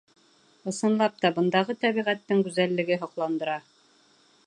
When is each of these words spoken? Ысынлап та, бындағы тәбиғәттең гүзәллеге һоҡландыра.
Ысынлап 0.71 1.19
та, 1.25 1.31
бындағы 1.35 1.77
тәбиғәттең 1.83 2.43
гүзәллеге 2.49 3.01
һоҡландыра. 3.07 3.61